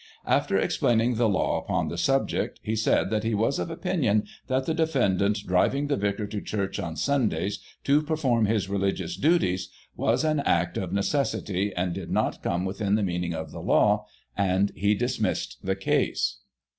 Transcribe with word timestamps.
After 0.25 0.57
explaining 0.57 1.13
the 1.17 1.29
law 1.29 1.59
upon 1.59 1.87
the 1.89 1.95
subject, 1.99 2.59
he 2.63 2.75
said 2.75 3.11
that 3.11 3.23
he 3.23 3.35
was 3.35 3.59
of 3.59 3.69
opinion 3.69 4.25
that 4.47 4.65
the 4.65 4.73
defendant 4.73 5.37
driving 5.45 5.85
the 5.89 5.95
vicar 5.95 6.25
to 6.25 6.41
church 6.41 6.79
on 6.79 6.95
Sundays, 6.95 7.59
to 7.83 8.01
perform 8.01 8.47
his 8.47 8.67
religious 8.67 9.15
duties, 9.15 9.69
was 9.95 10.23
an 10.23 10.39
act 10.39 10.75
of 10.75 10.91
necessity, 10.91 11.71
and 11.75 11.93
did 11.93 12.09
not 12.09 12.41
come 12.41 12.65
within 12.65 12.95
the 12.95 13.03
meaning 13.03 13.35
of 13.35 13.51
the 13.51 13.61
law, 13.61 14.07
and 14.35 14.71
he 14.73 14.95
dismissed 14.95 15.57
the 15.63 15.75
case. 15.75 16.39